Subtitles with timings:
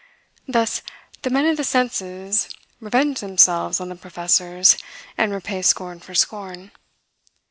[0.47, 0.81] Thus,
[1.21, 4.75] the men of the senses revenge themselves on the professors,
[5.15, 6.71] and repay scorn for scorn.